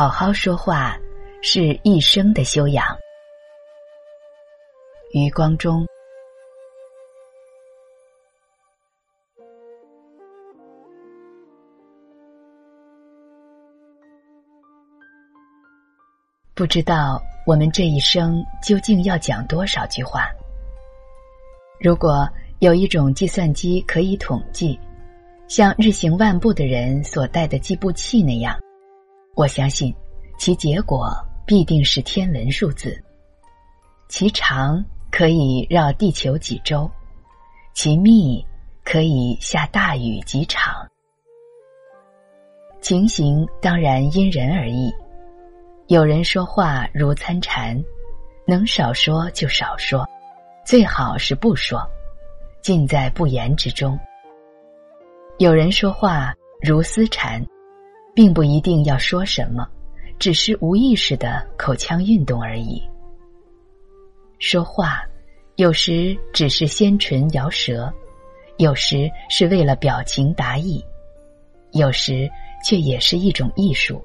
[0.00, 0.98] 好好说话
[1.42, 2.86] 是一生的修养。
[5.12, 5.86] 余光中。
[16.54, 20.30] 不知道我们这一生究竟要讲多少句话。
[21.78, 22.26] 如果
[22.60, 24.80] 有一种计算机可以统计，
[25.46, 28.58] 像日行万步的人所带的计步器那样，
[29.40, 29.94] 我相信
[30.38, 33.02] 其结果必定是天文数字。
[34.06, 36.90] 其长可以绕地球几周，
[37.72, 38.44] 其密
[38.84, 40.86] 可以下大雨几场。
[42.82, 44.92] 情形当然因人而异。
[45.86, 47.82] 有人说话如参禅，
[48.46, 50.06] 能少说就少说，
[50.66, 51.80] 最好是不说，
[52.60, 53.98] 尽在不言之中。
[55.38, 57.42] 有人说话如思禅，
[58.20, 59.66] 并不一定要说什么，
[60.18, 62.86] 只是无意识的口腔运动而已。
[64.38, 65.02] 说话
[65.56, 67.90] 有时只是先唇摇舌，
[68.58, 70.84] 有时是为了表情达意，
[71.70, 72.30] 有时
[72.62, 74.04] 却也是一种艺术。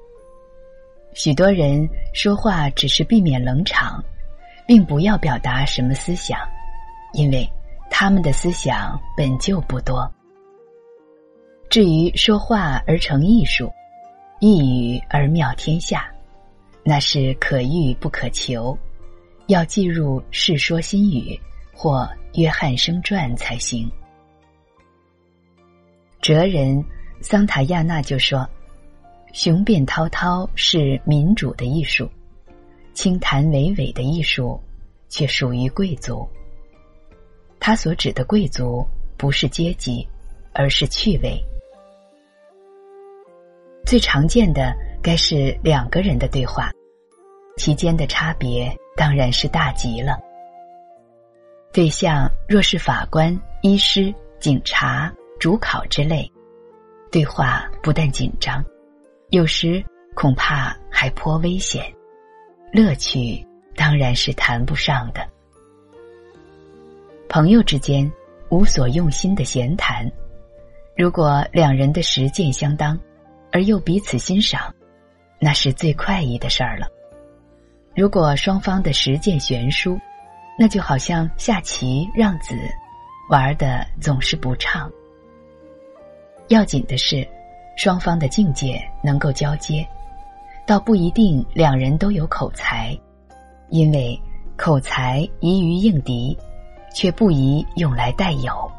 [1.12, 4.02] 许多人说话只是避免冷场，
[4.66, 6.38] 并不要表达什么思想，
[7.12, 7.46] 因为
[7.90, 10.10] 他们的思想本就不多。
[11.68, 13.70] 至于说话而成艺术，
[14.38, 16.12] 一语而妙天下，
[16.84, 18.76] 那是可遇不可求，
[19.46, 21.40] 要记入《世说新语》
[21.76, 22.00] 或
[22.40, 23.90] 《约翰生传》才行。
[26.20, 26.84] 哲人
[27.22, 28.48] 桑塔亚纳就说。
[29.32, 32.10] 雄辩滔滔是民主的艺术，
[32.94, 34.58] 轻谈娓娓的艺术
[35.10, 36.26] 却属于贵族。
[37.60, 38.86] 他所指的贵族
[39.18, 40.08] 不是阶级，
[40.54, 41.38] 而是趣味。
[43.86, 46.72] 最常见的该是两个人的对话，
[47.56, 50.18] 其间的差别当然是大极了。
[51.72, 56.28] 对象若是法官、医师、警察、主考之类，
[57.12, 58.64] 对话不但紧张。
[59.30, 59.84] 有时
[60.16, 61.84] 恐怕还颇危险，
[62.72, 65.24] 乐趣当然是谈不上的。
[67.28, 68.10] 朋友之间
[68.48, 70.10] 无所用心的闲谈，
[70.96, 72.98] 如果两人的实践相当，
[73.56, 74.70] 而又彼此欣赏，
[75.38, 76.86] 那是最快意的事儿了。
[77.94, 79.98] 如果双方的实践悬殊，
[80.58, 82.54] 那就好像下棋让子，
[83.30, 84.92] 玩的总是不畅。
[86.48, 87.26] 要紧的是。
[87.78, 89.86] 双方的境界能够交接，
[90.66, 92.98] 倒不一定两人都有口才，
[93.68, 94.18] 因为
[94.56, 96.36] 口才宜于应敌，
[96.94, 98.70] 却不宜用来带有。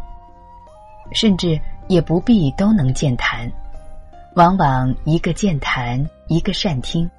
[1.12, 3.48] 甚至也不必都能健谈，
[4.38, 7.10] 往往一个健谈，一个善听，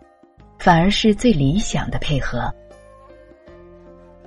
[0.57, 2.49] 反而是最理想的配合。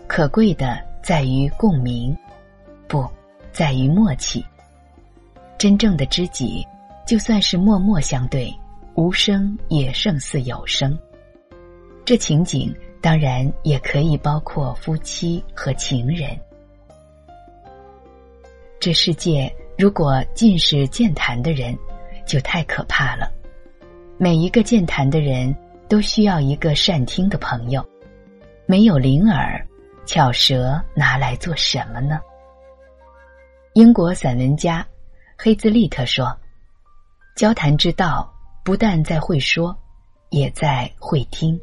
[0.07, 2.13] 可贵的在于共鸣，
[2.89, 3.09] 不
[3.53, 4.45] 在于默契。
[5.57, 6.67] 真正的知己。
[7.07, 8.53] 就算是默默相对，
[8.95, 10.97] 无声也胜似有声。
[12.05, 16.37] 这情景当然也可以包括夫妻和情人。
[18.79, 21.77] 这世界如果尽是健谈的人，
[22.25, 23.31] 就太可怕了。
[24.17, 25.55] 每一个健谈的人
[25.87, 27.83] 都需要一个善听的朋友。
[28.65, 29.65] 没有灵耳，
[30.05, 32.21] 巧舌拿来做什么呢？
[33.73, 34.85] 英国散文家
[35.37, 36.37] 黑兹利特说。
[37.35, 38.31] 交谈之道，
[38.63, 39.75] 不但在会说，
[40.29, 41.59] 也在会听。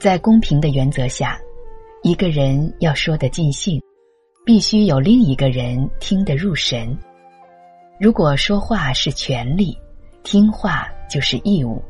[0.00, 1.38] 在公平的原则下，
[2.02, 3.80] 一个人要说得尽兴，
[4.44, 6.96] 必须有另一个人听得入神。
[8.00, 9.76] 如果说话是权利，
[10.22, 11.84] 听话就是义务，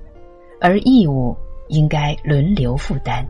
[0.60, 1.36] 而义务
[1.68, 3.24] 应该轮流负担。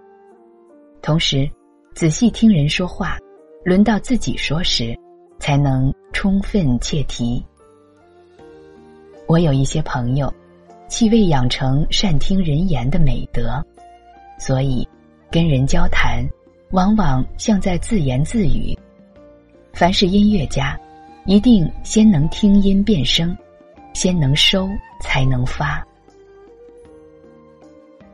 [1.02, 1.46] 同时，
[1.94, 3.18] 仔细听人说话，
[3.66, 4.98] 轮到自己说时，
[5.38, 7.44] 才能充分切题。
[9.26, 10.32] 我有一些朋友，
[10.88, 13.62] 既未养成善听人言的美德，
[14.38, 14.88] 所以
[15.30, 16.26] 跟人交谈，
[16.70, 18.74] 往往像在自言自语。
[19.74, 20.80] 凡是音乐家，
[21.26, 23.36] 一定先能听音辨声，
[23.92, 24.68] 先能收
[25.00, 25.86] 才能发。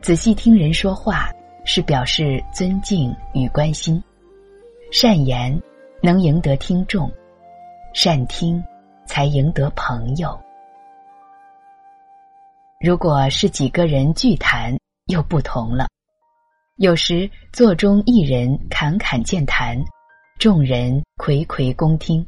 [0.02, 1.30] 仔细听人说话，
[1.64, 4.02] 是表示尊敬与关心。
[4.92, 5.60] 善言
[6.02, 7.10] 能赢得听众，
[7.94, 8.62] 善听
[9.06, 10.38] 才赢得朋友。
[12.80, 14.76] 如果是几个人聚谈，
[15.06, 15.86] 又不同了。
[16.76, 19.82] 有时座中一人侃侃健谈，
[20.38, 22.24] 众人睽睽恭听。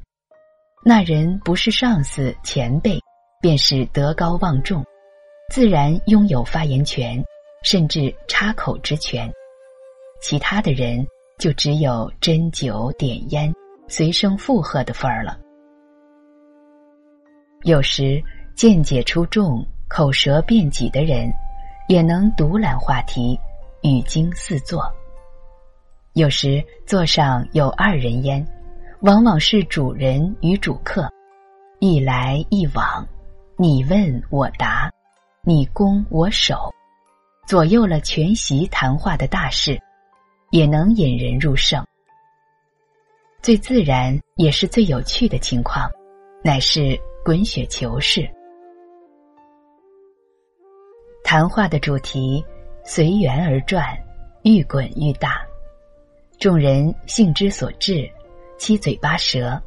[0.85, 2.99] 那人不是上司前辈，
[3.41, 4.85] 便是德高望重，
[5.53, 7.23] 自然拥有发言权，
[7.63, 9.31] 甚至插口之权。
[10.23, 11.07] 其他的人
[11.39, 13.53] 就只有斟酒点烟、
[13.87, 15.39] 随声附和的份儿了。
[17.65, 18.23] 有时
[18.55, 21.31] 见解出众、口舌辩己的人，
[21.89, 23.39] 也能独揽话题，
[23.83, 24.83] 语惊四座。
[26.15, 28.45] 有时座上有二人烟，
[29.03, 31.09] 往往是主人与主客，
[31.79, 33.07] 一来一往，
[33.57, 34.91] 你问我答，
[35.45, 36.75] 你攻我守，
[37.47, 39.81] 左右了全席谈话的大事，
[40.51, 41.85] 也能引人入胜。
[43.41, 45.89] 最自然也是最有趣的情况，
[46.43, 48.29] 乃是滚雪球式。
[51.23, 52.45] 谈话的主题
[52.85, 53.97] 随缘而转，
[54.43, 55.41] 愈滚愈大。
[56.41, 58.11] 众人兴之所至，
[58.59, 59.61] 七嘴八舌，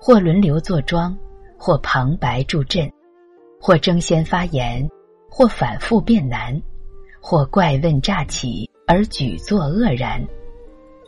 [0.00, 1.16] 或轮流坐庄，
[1.56, 2.90] 或旁白助阵，
[3.60, 4.86] 或争先发言，
[5.30, 6.60] 或反复辩难，
[7.20, 10.22] 或怪问乍起而举座愕然，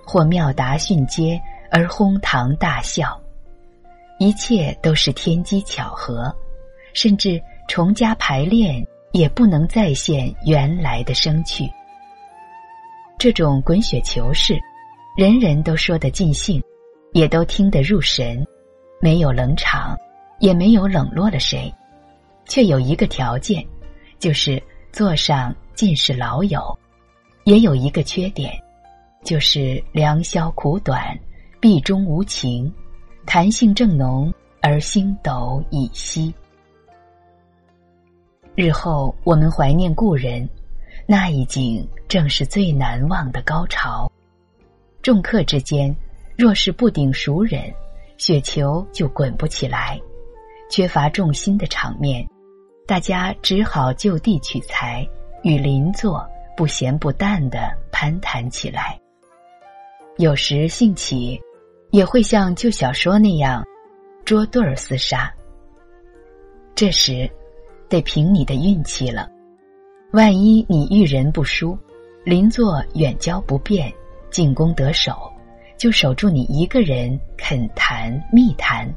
[0.05, 1.41] 或妙答训接
[1.71, 3.21] 而哄堂大笑，
[4.19, 6.35] 一切都是天机巧合，
[6.95, 11.69] 甚至重加排练也不能再现原来的生趣。
[13.19, 14.57] 这种滚雪球式。
[15.17, 16.63] 人人都说得尽兴，
[17.17, 18.47] 也都听得入神，
[19.01, 19.97] 没有冷场，
[20.39, 21.75] 也没有冷落了谁，
[22.45, 23.67] 却有一个条件，
[24.19, 26.61] 就是座上尽是老友；
[27.45, 28.53] 也有一个缺点，
[29.25, 31.19] 就是良宵苦短，
[31.59, 32.71] 壁中无情，
[33.25, 34.31] 谈性正浓
[34.61, 36.35] 而星斗已稀。
[38.55, 40.47] 日后我们怀念故人，
[41.07, 44.07] 那一景正是最难忘的高潮。
[45.01, 45.97] 众客之间，
[46.37, 47.73] 若是不顶熟人，
[48.19, 49.99] 雪球就滚不起来。
[50.69, 52.27] 缺乏重心的场面，
[52.87, 55.09] 大家只好就地取材，
[55.43, 59.01] 与邻座不咸不淡的攀谈起来。
[60.19, 61.41] 有时兴起，
[61.91, 63.65] 也会像旧小说那样，
[64.25, 65.33] 捉对儿厮杀。
[66.75, 67.31] 这时，
[67.89, 69.29] 得凭你的运气了。
[70.13, 71.79] 万一你遇人不淑，
[72.25, 73.91] 邻座远交不便。
[74.29, 75.33] 进攻得手，
[75.77, 78.93] 就守住你一个人肯谈密谈。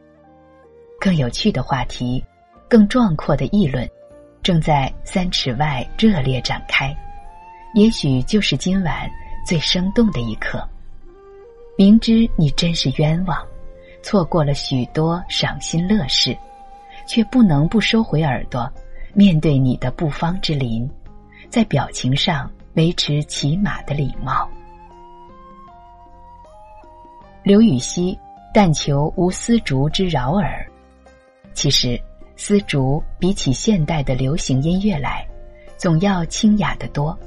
[1.00, 2.24] 更有趣的话题，
[2.68, 3.90] 更壮阔的议论，
[4.44, 6.96] 正在三尺外热烈展开。
[7.74, 9.10] 也许就是今晚
[9.46, 10.68] 最生动的一刻。
[11.78, 13.46] 明知你真是冤枉，
[14.02, 16.36] 错过了许多赏心乐事，
[17.08, 18.70] 却不能不收回耳朵，
[19.14, 20.90] 面对你的不芳之邻，
[21.50, 24.50] 在表情上维持起码的礼貌。
[27.50, 28.16] 刘禹锡
[28.54, 30.64] 但求无丝竹之扰耳。
[31.56, 32.00] 其实，
[32.36, 35.28] 丝竹比起现代的流行音乐来，
[35.76, 37.18] 总要清雅得多。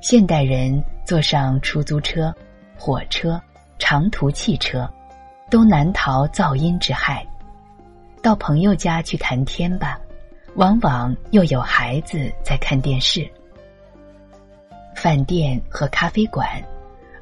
[0.00, 2.34] 现代人坐上出租车、
[2.76, 3.40] 火车、
[3.78, 4.92] 长途汽车，
[5.48, 7.24] 都难逃噪音之害。
[8.24, 10.00] 到朋友家去谈天吧，
[10.56, 13.24] 往往又有孩子在看电视。
[14.96, 16.60] 饭店和咖啡馆，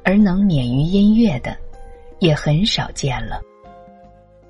[0.03, 1.55] 而能免于音乐的。
[2.21, 3.41] 也很少见了。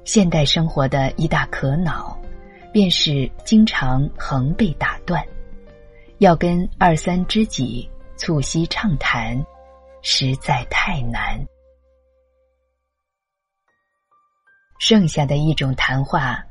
[0.04, 2.20] 现代生活的一大可恼，
[2.72, 5.26] 便是经常横被打断。
[6.20, 9.44] 要跟二三知己促膝畅谈，
[10.04, 11.44] 实在太难。
[14.80, 16.44] 剩下的一种谈话，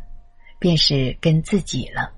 [0.59, 2.11] 便是跟自己了。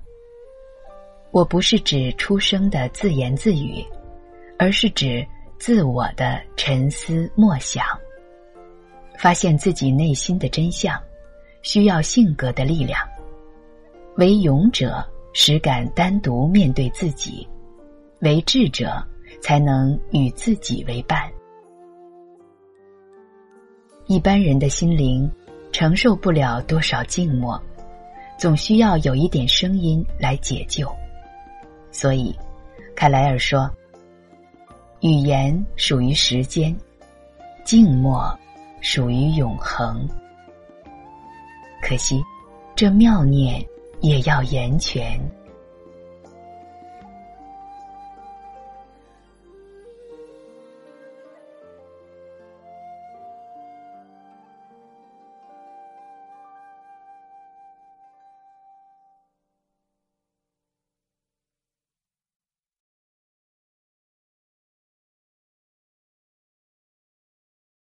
[1.31, 3.83] 我不是指出生的自言自语，
[4.57, 5.27] 而是指
[5.59, 7.85] 自我的沉思默想。
[9.17, 11.01] 发现自己内心的真相，
[11.61, 12.99] 需要性格的力量。
[14.17, 15.03] 为勇者，
[15.33, 17.47] 实敢单独面对自己；
[18.19, 19.03] 为智者，
[19.41, 21.31] 才能与自己为伴。
[24.07, 25.29] 一般人的心灵
[25.71, 27.59] 承受不了多少静默，
[28.37, 30.91] 总需要有一点声音来解救。
[31.91, 32.35] 所以，
[32.95, 33.71] 凯莱尔说
[35.01, 36.75] ：“语言属于时间，
[37.63, 38.37] 静默。”
[38.83, 40.05] 属于永恒，
[41.81, 42.21] 可惜，
[42.75, 43.65] 这妙念
[44.01, 45.17] 也要言全。